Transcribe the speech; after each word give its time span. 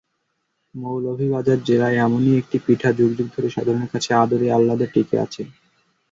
মৌলভীবাজার 0.75 1.59
জেলায় 1.63 1.97
এমনই 1.99 2.33
একটি 2.37 2.57
পিঠা 2.65 2.89
যুগ 2.91 3.09
যুগ 3.17 3.27
ধরে 3.35 3.49
সাধারণের 3.51 3.91
কাছে 3.93 4.11
আদরে-আহ্লাদে 4.15 4.87
টিকে 4.93 5.15
আছে। 5.25 5.41